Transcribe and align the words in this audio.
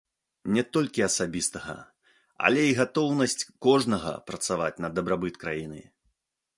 Не 0.53 0.61
толькі 0.77 1.05
асабістага, 1.09 1.75
але 2.49 2.65
і 2.69 2.73
гатоўнасць 2.81 3.39
кожнага 3.69 4.17
працаваць 4.31 4.75
на 4.87 4.97
дабрабыт 4.99 5.43
краіны. 5.47 5.81